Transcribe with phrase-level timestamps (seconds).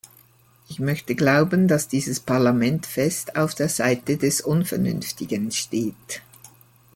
[0.67, 6.23] Ich möchte glauben, dass dieses Parlament fest auf der Seite des Unvernünftigen steht.